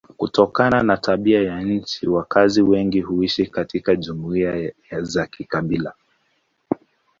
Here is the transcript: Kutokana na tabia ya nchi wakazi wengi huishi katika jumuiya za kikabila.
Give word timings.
Kutokana 0.17 0.83
na 0.83 0.97
tabia 0.97 1.41
ya 1.41 1.61
nchi 1.61 2.07
wakazi 2.09 2.61
wengi 2.61 3.01
huishi 3.01 3.47
katika 3.47 3.95
jumuiya 3.95 4.71
za 5.01 5.27
kikabila. 5.27 5.93